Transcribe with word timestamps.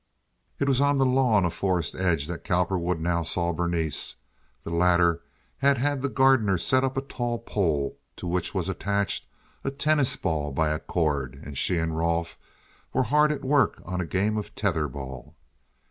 It 0.57 0.67
was 0.67 0.81
on 0.81 0.97
the 0.97 1.05
lawn 1.05 1.45
of 1.45 1.53
Forest 1.53 1.93
Edge 1.93 2.25
that 2.25 2.43
Cowperwood 2.43 2.99
now 2.99 3.21
saw 3.21 3.53
Berenice. 3.53 4.15
The 4.63 4.71
latter 4.71 5.21
had 5.57 5.77
had 5.77 6.01
the 6.01 6.09
gardener 6.09 6.57
set 6.57 6.83
up 6.83 6.97
a 6.97 7.01
tall 7.03 7.37
pole, 7.37 7.99
to 8.15 8.25
which 8.25 8.55
was 8.55 8.67
attached 8.67 9.27
a 9.63 9.69
tennis 9.69 10.15
ball 10.15 10.53
by 10.53 10.69
a 10.69 10.79
cord, 10.79 11.39
and 11.43 11.55
she 11.55 11.77
and 11.77 11.95
Rolfe 11.95 12.35
were 12.93 13.03
hard 13.03 13.31
at 13.31 13.45
work 13.45 13.79
on 13.85 14.01
a 14.01 14.05
game 14.07 14.37
of 14.37 14.55
tether 14.55 14.87
ball. 14.87 15.35